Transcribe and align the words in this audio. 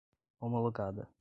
homologada 0.39 1.07